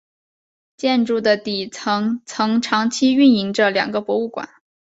[0.77, 4.49] 建筑的底层曾长期运营着两个博物馆。